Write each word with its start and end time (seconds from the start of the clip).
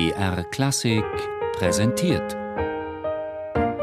BR 0.00 0.44
Klassik 0.44 1.04
präsentiert. 1.58 2.34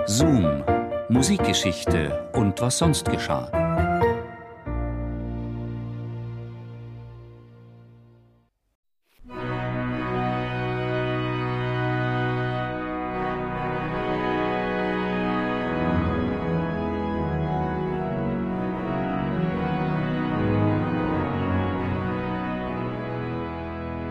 Zoom, 0.08 0.64
Musikgeschichte 1.10 2.28
und 2.34 2.60
was 2.60 2.80
sonst 2.80 3.06
geschah. 3.08 3.52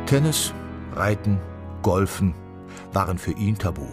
Tennis, 0.06 0.54
Reiten, 0.94 1.40
Golfen 1.86 2.34
waren 2.92 3.16
für 3.16 3.30
ihn 3.30 3.56
tabu. 3.56 3.86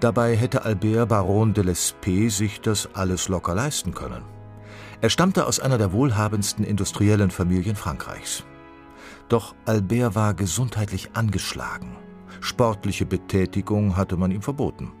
Dabei 0.00 0.36
hätte 0.36 0.66
Albert 0.66 1.08
Baron 1.08 1.54
de 1.54 1.64
Lespe 1.64 2.28
sich 2.28 2.60
das 2.60 2.90
alles 2.94 3.28
locker 3.28 3.54
leisten 3.54 3.94
können. 3.94 4.22
Er 5.00 5.08
stammte 5.08 5.46
aus 5.46 5.60
einer 5.60 5.78
der 5.78 5.94
wohlhabendsten 5.94 6.62
industriellen 6.62 7.30
Familien 7.30 7.74
Frankreichs. 7.74 8.44
Doch 9.30 9.54
Albert 9.64 10.14
war 10.14 10.34
gesundheitlich 10.34 11.12
angeschlagen. 11.14 11.96
Sportliche 12.42 13.06
Betätigung 13.06 13.96
hatte 13.96 14.18
man 14.18 14.30
ihm 14.30 14.42
verboten. 14.42 14.92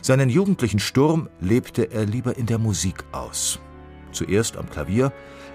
Seinen 0.00 0.30
jugendlichen 0.30 0.78
Sturm 0.78 1.28
lebte 1.40 1.90
er 1.90 2.06
lieber 2.06 2.36
in 2.36 2.46
der 2.46 2.58
Musik 2.58 3.04
aus. 3.10 3.58
Zuerst 4.12 4.56
am 4.56 4.70
Klavier, 4.70 5.12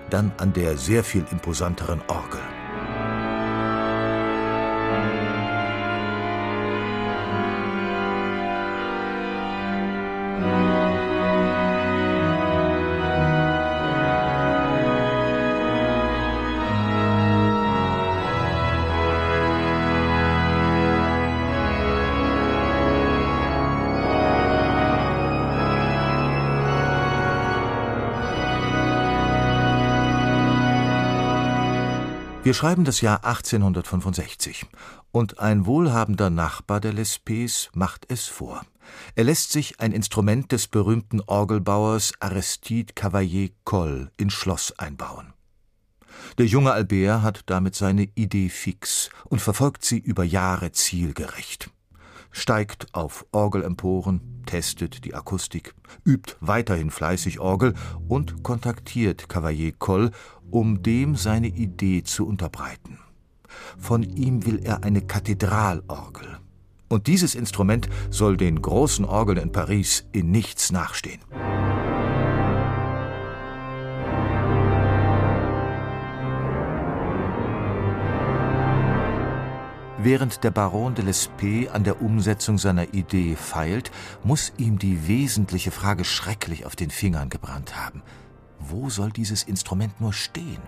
dann 0.09 0.33
an 0.39 0.51
der 0.51 0.77
sehr 0.77 1.05
viel 1.05 1.25
imposanteren 1.31 2.01
Orgel. 2.09 2.41
Wir 32.43 32.53
schreiben 32.53 32.83
das 32.83 32.99
Jahr 32.99 33.23
1865 33.23 34.65
und 35.13 35.39
ein 35.39 35.65
wohlhabender 35.65 36.29
Nachbar 36.29 36.81
der 36.81 36.91
Lespes 36.91 37.69
macht 37.73 38.05
es 38.09 38.25
vor. 38.25 38.63
Er 39.15 39.23
lässt 39.23 39.53
sich 39.53 39.79
ein 39.79 39.93
Instrument 39.93 40.51
des 40.51 40.67
berühmten 40.67 41.21
Orgelbauers 41.21 42.11
Aristide 42.19 42.93
Cavalier 42.95 43.51
Coll 43.63 44.11
ins 44.17 44.33
Schloss 44.33 44.77
einbauen. 44.77 45.31
Der 46.37 46.45
junge 46.45 46.73
Albert 46.73 47.21
hat 47.21 47.43
damit 47.45 47.75
seine 47.75 48.09
Idee 48.13 48.49
fix 48.49 49.09
und 49.23 49.39
verfolgt 49.39 49.85
sie 49.85 49.99
über 49.99 50.25
Jahre 50.25 50.73
zielgerecht. 50.73 51.69
Steigt 52.35 52.87
auf 52.93 53.27
Orgelemporen, 53.31 54.41
testet 54.47 55.05
die 55.05 55.13
Akustik, 55.13 55.75
übt 56.03 56.35
weiterhin 56.41 56.89
fleißig 56.89 57.39
Orgel 57.39 57.75
und 58.07 58.41
kontaktiert 58.41 59.29
Cavalier 59.29 59.71
Coll, 59.77 60.09
um 60.49 60.81
dem 60.81 61.15
seine 61.15 61.47
Idee 61.47 62.01
zu 62.01 62.27
unterbreiten. 62.27 62.97
Von 63.77 64.01
ihm 64.01 64.47
will 64.47 64.59
er 64.63 64.83
eine 64.83 65.03
Kathedralorgel. 65.03 66.39
Und 66.89 67.05
dieses 67.05 67.35
Instrument 67.35 67.87
soll 68.09 68.35
den 68.35 68.61
großen 68.61 69.05
Orgeln 69.05 69.37
in 69.37 69.51
Paris 69.51 70.05
in 70.11 70.31
nichts 70.31 70.71
nachstehen. 70.71 71.21
Während 80.03 80.43
der 80.43 80.51
Baron 80.51 80.95
de 80.95 81.05
Lespe 81.05 81.69
an 81.71 81.83
der 81.83 82.01
Umsetzung 82.01 82.57
seiner 82.57 82.93
Idee 82.93 83.35
feilt, 83.35 83.91
muss 84.23 84.53
ihm 84.57 84.77
die 84.77 85.07
wesentliche 85.07 85.71
Frage 85.71 86.03
schrecklich 86.03 86.65
auf 86.65 86.75
den 86.75 86.89
Fingern 86.91 87.29
gebrannt 87.29 87.75
haben– 87.75 88.01
wo 88.69 88.89
soll 88.89 89.11
dieses 89.11 89.43
Instrument 89.43 89.99
nur 89.99 90.13
stehen? 90.13 90.61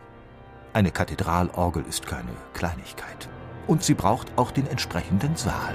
Eine 0.73 0.91
Kathedralorgel 0.91 1.85
ist 1.87 2.05
keine 2.05 2.31
Kleinigkeit. 2.53 3.29
Und 3.67 3.83
sie 3.83 3.93
braucht 3.93 4.37
auch 4.37 4.51
den 4.51 4.67
entsprechenden 4.67 5.37
Saal. 5.37 5.73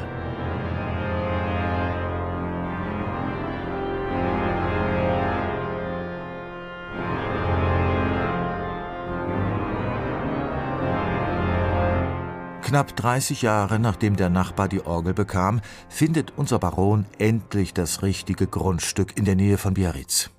Knapp 12.70 12.94
30 12.94 13.42
Jahre 13.42 13.80
nachdem 13.80 14.14
der 14.14 14.30
Nachbar 14.30 14.68
die 14.68 14.86
Orgel 14.86 15.12
bekam, 15.12 15.60
findet 15.88 16.34
unser 16.36 16.60
Baron 16.60 17.04
endlich 17.18 17.74
das 17.74 18.02
richtige 18.02 18.46
Grundstück 18.46 19.18
in 19.18 19.24
der 19.24 19.34
Nähe 19.34 19.58
von 19.58 19.74
Biarritz. 19.74 20.30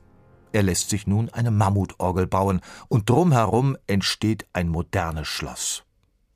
Er 0.53 0.63
lässt 0.63 0.89
sich 0.89 1.07
nun 1.07 1.27
eine 1.27 1.51
Mammutorgel 1.51 2.27
bauen, 2.27 2.61
und 2.87 3.09
drumherum 3.09 3.75
entsteht 3.85 4.47
ein 4.53 4.69
modernes 4.69 5.27
Schloss. 5.27 5.83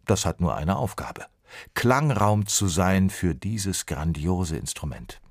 Das 0.04 0.26
hat 0.26 0.42
nur 0.42 0.56
eine 0.56 0.76
Aufgabe 0.76 1.28
Klangraum 1.76 2.46
zu 2.46 2.68
sein 2.68 3.10
für 3.10 3.34
dieses 3.34 3.86
grandiose 3.86 4.58
Instrument. 4.58 5.22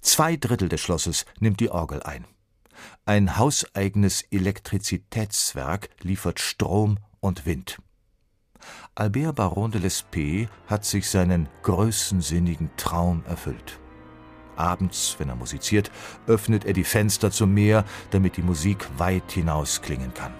Zwei 0.00 0.36
Drittel 0.36 0.68
des 0.68 0.80
Schlosses 0.80 1.26
nimmt 1.40 1.58
die 1.58 1.70
Orgel 1.72 2.04
ein. 2.04 2.24
Ein 3.04 3.36
hauseigenes 3.36 4.22
Elektrizitätswerk 4.30 5.88
liefert 6.02 6.38
Strom 6.38 6.98
und 7.18 7.46
Wind. 7.46 7.78
Albert 8.94 9.36
Baron 9.36 9.70
de 9.70 9.80
Lespe 9.80 10.48
hat 10.66 10.84
sich 10.84 11.08
seinen 11.08 11.48
größensinnigen 11.62 12.70
Traum 12.76 13.22
erfüllt. 13.28 13.80
Abends, 14.56 15.16
wenn 15.18 15.28
er 15.28 15.36
musiziert, 15.36 15.90
öffnet 16.26 16.64
er 16.64 16.72
die 16.72 16.84
Fenster 16.84 17.30
zum 17.30 17.54
Meer, 17.54 17.84
damit 18.10 18.36
die 18.36 18.42
Musik 18.42 18.86
weit 18.98 19.32
hinaus 19.32 19.80
klingen 19.80 20.12
kann. 20.14 20.34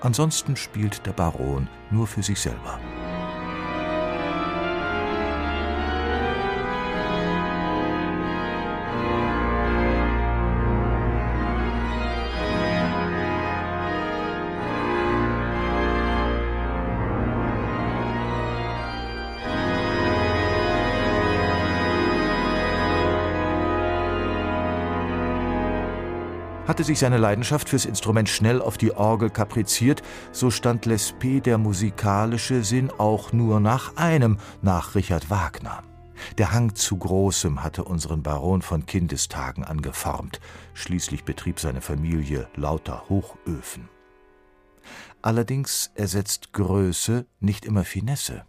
Ansonsten 0.00 0.56
spielt 0.56 1.06
der 1.06 1.12
Baron 1.12 1.68
nur 1.90 2.06
für 2.06 2.22
sich 2.22 2.40
selber. 2.40 2.78
Hatte 26.68 26.84
sich 26.84 26.98
seine 26.98 27.16
Leidenschaft 27.16 27.70
fürs 27.70 27.86
Instrument 27.86 28.28
schnell 28.28 28.60
auf 28.60 28.76
die 28.76 28.92
Orgel 28.92 29.30
kapriziert, 29.30 30.02
so 30.32 30.50
stand 30.50 30.84
Lespe 30.84 31.40
der 31.40 31.56
musikalische 31.56 32.62
Sinn 32.62 32.90
auch 32.98 33.32
nur 33.32 33.58
nach 33.58 33.96
einem, 33.96 34.36
nach 34.60 34.94
Richard 34.94 35.30
Wagner. 35.30 35.82
Der 36.36 36.52
Hang 36.52 36.74
zu 36.74 36.98
Großem 36.98 37.64
hatte 37.64 37.84
unseren 37.84 38.22
Baron 38.22 38.60
von 38.60 38.84
Kindestagen 38.84 39.64
angeformt. 39.64 40.40
Schließlich 40.74 41.24
betrieb 41.24 41.58
seine 41.58 41.80
Familie 41.80 42.48
lauter 42.54 43.08
Hochöfen. 43.08 43.88
Allerdings 45.22 45.90
ersetzt 45.94 46.52
Größe 46.52 47.26
nicht 47.40 47.64
immer 47.64 47.84
Finesse. 47.84 48.44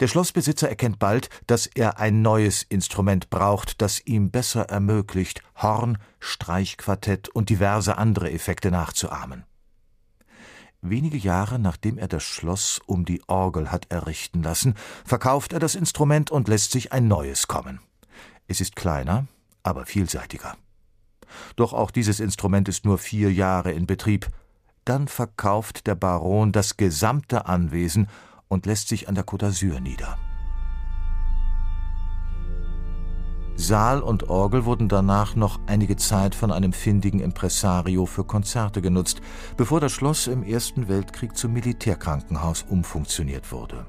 Der 0.00 0.08
Schlossbesitzer 0.08 0.68
erkennt 0.68 0.98
bald, 0.98 1.28
dass 1.46 1.66
er 1.66 1.98
ein 1.98 2.22
neues 2.22 2.62
Instrument 2.62 3.30
braucht, 3.30 3.80
das 3.80 4.00
ihm 4.04 4.30
besser 4.30 4.68
ermöglicht, 4.68 5.42
Horn, 5.56 5.98
Streichquartett 6.20 7.28
und 7.28 7.48
diverse 7.50 7.98
andere 7.98 8.30
Effekte 8.30 8.70
nachzuahmen. 8.70 9.44
Wenige 10.82 11.16
Jahre 11.16 11.58
nachdem 11.58 11.98
er 11.98 12.08
das 12.08 12.22
Schloss 12.22 12.80
um 12.86 13.04
die 13.04 13.22
Orgel 13.26 13.72
hat 13.72 13.90
errichten 13.90 14.42
lassen, 14.42 14.74
verkauft 15.04 15.52
er 15.52 15.58
das 15.58 15.74
Instrument 15.74 16.30
und 16.30 16.48
lässt 16.48 16.70
sich 16.70 16.92
ein 16.92 17.08
neues 17.08 17.48
kommen. 17.48 17.80
Es 18.46 18.60
ist 18.60 18.76
kleiner, 18.76 19.26
aber 19.62 19.86
vielseitiger. 19.86 20.56
Doch 21.56 21.72
auch 21.72 21.90
dieses 21.90 22.20
Instrument 22.20 22.68
ist 22.68 22.84
nur 22.84 22.98
vier 22.98 23.32
Jahre 23.32 23.72
in 23.72 23.86
Betrieb. 23.86 24.28
Dann 24.84 25.08
verkauft 25.08 25.86
der 25.88 25.96
Baron 25.96 26.52
das 26.52 26.76
gesamte 26.76 27.46
Anwesen 27.46 28.08
und 28.48 28.66
lässt 28.66 28.88
sich 28.88 29.08
an 29.08 29.14
der 29.14 29.24
Côte 29.24 29.46
d'Azur 29.46 29.80
nieder. 29.80 30.16
Saal 33.58 34.02
und 34.02 34.28
Orgel 34.28 34.66
wurden 34.66 34.88
danach 34.88 35.34
noch 35.34 35.60
einige 35.66 35.96
Zeit 35.96 36.34
von 36.34 36.52
einem 36.52 36.74
findigen 36.74 37.20
Impresario 37.20 38.04
für 38.04 38.24
Konzerte 38.24 38.82
genutzt, 38.82 39.22
bevor 39.56 39.80
das 39.80 39.92
Schloss 39.92 40.26
im 40.26 40.42
Ersten 40.42 40.88
Weltkrieg 40.88 41.36
zum 41.36 41.54
Militärkrankenhaus 41.54 42.64
umfunktioniert 42.68 43.50
wurde. 43.52 43.86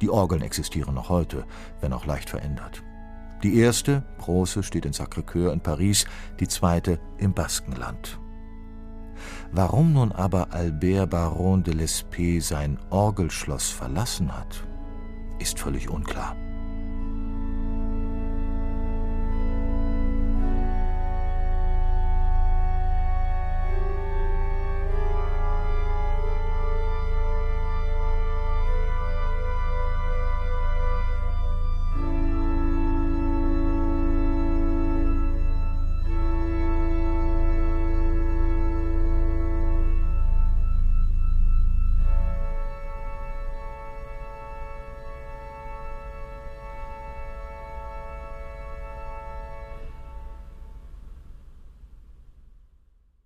Die 0.00 0.08
Orgeln 0.08 0.42
existieren 0.42 0.94
noch 0.94 1.08
heute, 1.08 1.44
wenn 1.80 1.92
auch 1.92 2.06
leicht 2.06 2.30
verändert. 2.30 2.82
Die 3.42 3.58
erste, 3.58 4.04
große, 4.18 4.62
steht 4.62 4.86
in 4.86 4.92
Sacré-Cœur 4.92 5.52
in 5.52 5.60
Paris, 5.60 6.06
die 6.38 6.48
zweite 6.48 7.00
im 7.18 7.34
Baskenland. 7.34 8.18
Warum 9.52 9.92
nun 9.92 10.12
aber 10.12 10.52
Albert 10.52 11.10
Baron 11.10 11.62
de 11.62 11.74
Lespe 11.74 12.40
sein 12.40 12.78
Orgelschloss 12.90 13.70
verlassen 13.70 14.36
hat, 14.36 14.64
ist 15.38 15.58
völlig 15.58 15.88
unklar. 15.88 16.36